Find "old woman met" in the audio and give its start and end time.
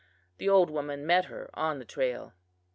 0.49-1.25